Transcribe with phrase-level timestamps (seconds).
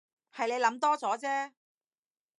[0.35, 1.51] 係你諗多咗啫